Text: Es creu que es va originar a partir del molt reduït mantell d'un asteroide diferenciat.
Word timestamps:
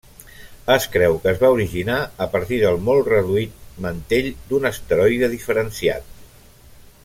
Es 0.75 0.85
creu 0.93 1.17
que 1.25 1.29
es 1.31 1.41
va 1.43 1.51
originar 1.57 1.97
a 2.27 2.27
partir 2.37 2.59
del 2.63 2.81
molt 2.87 3.11
reduït 3.13 3.61
mantell 3.87 4.31
d'un 4.51 4.69
asteroide 4.73 5.31
diferenciat. 5.39 6.13